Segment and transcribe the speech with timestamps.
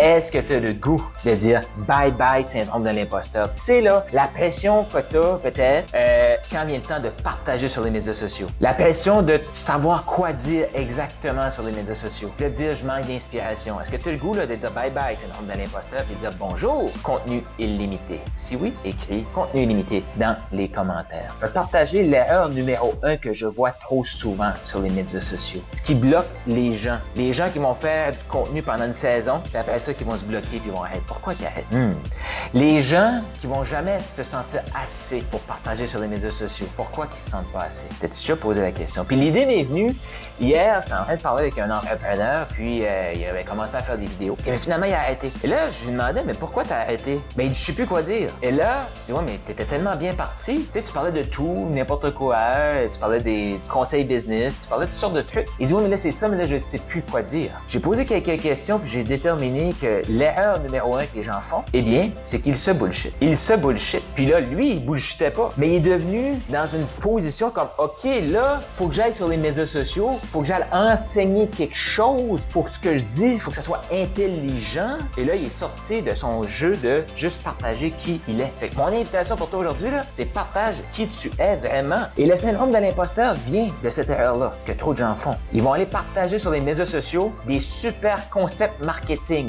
[0.00, 3.50] est-ce que tu as le goût de dire bye bye syndrome de l'imposteur?
[3.50, 7.10] Tu sais, là, la pression que tu as peut-être euh, quand vient le temps de
[7.10, 8.46] partager sur les médias sociaux.
[8.60, 12.30] La pression de savoir quoi dire exactement sur les médias sociaux.
[12.38, 13.78] De dire je manque d'inspiration.
[13.78, 16.14] Est-ce que tu as le goût là, de dire bye bye syndrome de l'imposteur et
[16.14, 18.20] dire bonjour, contenu illimité?
[18.30, 21.34] Si oui, écris contenu illimité dans les commentaires.
[21.52, 25.60] Partager l'erreur numéro un que je vois trop souvent sur les médias sociaux.
[25.72, 26.98] Ce qui bloque les gens.
[27.16, 30.16] Les gens qui vont faire du contenu pendant une saison, puis après ça, qui vont
[30.16, 31.02] se bloquer puis vont arrêter.
[31.06, 31.72] Pourquoi qu'ils arrêtent?
[31.72, 31.92] Hmm.
[32.54, 37.06] Les gens qui vont jamais se sentir assez pour partager sur les médias sociaux, pourquoi
[37.06, 37.86] qu'ils se sentent pas assez?
[38.00, 39.04] T'as-tu déjà posé la question?
[39.04, 39.94] Puis l'idée m'est venue
[40.40, 43.80] hier, j'étais en train de parler avec un entrepreneur, puis euh, il avait commencé à
[43.80, 44.36] faire des vidéos.
[44.46, 45.30] Et finalement, il a arrêté.
[45.42, 47.20] Et là, je lui demandais, mais pourquoi t'as arrêté?
[47.36, 48.30] Ben, il dit, je sais plus quoi dire.
[48.42, 50.68] Et là, je dis, ouais, mais t'étais tellement bien parti.
[50.72, 52.52] Tu sais, tu parlais de tout, n'importe quoi,
[52.92, 55.46] tu parlais des conseils business, tu parlais de toutes sortes de trucs.
[55.58, 57.50] Il dit, ouais, mais là, c'est ça, mais là, je sais plus quoi dire.
[57.68, 59.74] J'ai posé quelques questions, puis j'ai déterminé
[60.08, 63.12] l'erreur numéro un que les gens font, eh bien, c'est qu'ils se bullshit.
[63.20, 64.02] Ils se bullshit.
[64.14, 65.52] Puis là, lui, il bullshitait pas.
[65.56, 69.36] Mais il est devenu dans une position comme, OK, là, faut que j'aille sur les
[69.36, 73.50] médias sociaux, faut que j'aille enseigner quelque chose, faut que ce que je dis, faut
[73.50, 74.98] que ça soit intelligent.
[75.16, 78.52] Et là, il est sorti de son jeu de juste partager qui il est.
[78.58, 82.02] Fait que mon invitation pour toi aujourd'hui, là, c'est partage qui tu es vraiment.
[82.16, 85.34] Et le syndrome de l'imposteur vient de cette erreur-là que trop de gens font.
[85.52, 89.48] Ils vont aller partager sur les médias sociaux des super concepts marketing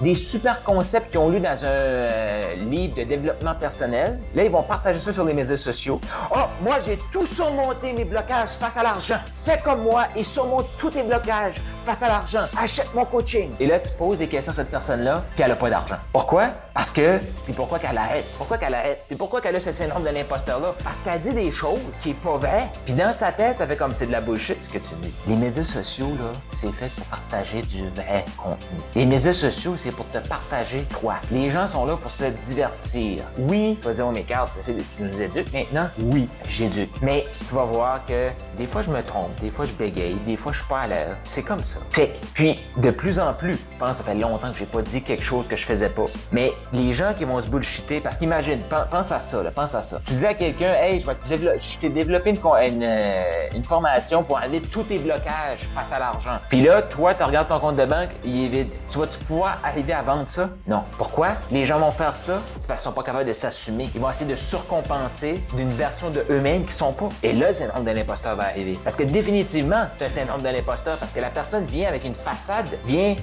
[0.00, 4.20] des super concepts qui ont lu dans un euh, livre de développement personnel.
[4.34, 6.00] Là, ils vont partager ça sur les médias sociaux.
[6.34, 9.18] Oh, moi, j'ai tout surmonté mes blocages face à l'argent.
[9.32, 11.60] Fais comme moi et surmonte tous tes blocages
[12.02, 12.44] à l'argent.
[12.56, 13.50] Achète mon coaching.
[13.58, 15.96] Et là, tu poses des questions à cette personne-là, qui elle n'a pas d'argent.
[16.12, 16.48] Pourquoi?
[16.72, 18.24] Parce que, puis pourquoi qu'elle arrête?
[18.38, 19.04] Pourquoi qu'elle arrête?
[19.08, 20.74] Puis pourquoi qu'elle a ce syndrome de l'imposteur-là?
[20.84, 22.70] Parce qu'elle dit des choses qui est pas vrai.
[22.84, 25.14] Puis dans sa tête, ça fait comme c'est de la bullshit ce que tu dis.
[25.26, 28.80] Les médias sociaux, là, c'est fait pour partager du vrai contenu.
[28.94, 31.16] Les médias sociaux, c'est pour te partager toi.
[31.32, 33.24] Les gens sont là pour se divertir.
[33.38, 35.88] Oui, tu vas dire, oh, mais Carl, tu nous éduques maintenant?
[36.04, 36.90] Oui, j'éduque.
[37.02, 40.36] Mais tu vas voir que des fois, je me trompe, des fois, je bégaye, des
[40.36, 41.16] fois, je suis pas à l'heure.
[41.24, 41.79] C'est comme ça.
[41.90, 44.82] Fait puis, de plus en plus, je pense que ça fait longtemps que j'ai pas
[44.82, 46.06] dit quelque chose que je faisais pas.
[46.32, 48.60] Mais les gens qui vont se bullshiter, parce qu'imagine,
[48.90, 50.00] pense à ça, là, pense à ça.
[50.06, 53.22] Tu dis à quelqu'un, hey, je vais te je t'ai développé une, euh,
[53.54, 56.38] une, formation pour enlever tous tes blocages face à l'argent.
[56.48, 58.68] Puis là, toi, tu regardes ton compte de banque, il est vide.
[58.88, 60.50] Tu vas-tu pouvoir arriver à vendre ça?
[60.66, 60.82] Non.
[60.98, 61.28] Pourquoi?
[61.50, 63.88] Les gens vont faire ça, c'est parce qu'ils sont pas capables de s'assumer.
[63.94, 67.08] Ils vont essayer de surcompenser d'une version de eux-mêmes qui sont pas.
[67.22, 68.78] Et là, le syndrome de l'imposteur va arriver.
[68.82, 72.14] Parce que définitivement, c'est un syndrome de l'imposteur parce que la personne vient avec une
[72.14, 73.14] façade, vient,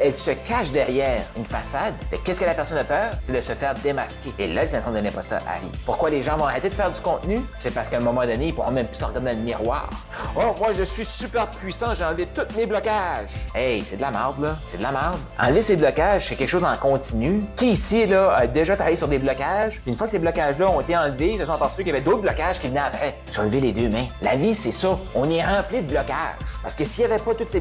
[0.00, 1.94] elle, se cache derrière une façade.
[2.24, 3.10] Qu'est-ce que la personne a peur?
[3.22, 4.32] C'est de se faire démasquer.
[4.38, 5.70] Et là, le syndrome de l'imposteur arrive.
[5.84, 7.40] Pourquoi les gens vont arrêter de faire du contenu?
[7.54, 9.88] C'est parce qu'à un moment donné, ils pourront même plus sortir dans le miroir.
[10.36, 13.30] Oh, moi, je suis super puissant, j'ai enlevé tous mes blocages.
[13.54, 14.56] Hey, c'est de la merde, là.
[14.66, 15.18] C'est de la merde.
[15.38, 17.44] Enlever ces blocages, c'est quelque chose en continu.
[17.56, 19.80] Qui ici, là, a déjà travaillé sur des blocages?
[19.86, 22.00] Une fois que ces blocages-là ont été enlevés, ils se sont aperçus qu'il y avait
[22.00, 23.16] d'autres blocages qui venaient après.
[23.30, 24.06] J'ai enlevé les deux mains.
[24.22, 24.90] La vie, c'est ça.
[25.14, 26.38] On est rempli de blocages.
[26.62, 27.60] Parce que s'il n'y avait pas tous ces